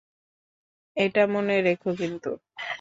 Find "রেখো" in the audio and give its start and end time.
1.61-1.89